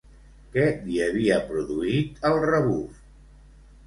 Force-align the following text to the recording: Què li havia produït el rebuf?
Què 0.53 0.61
li 0.85 0.95
havia 1.07 1.37
produït 1.49 2.17
el 2.31 2.39
rebuf? 2.47 3.05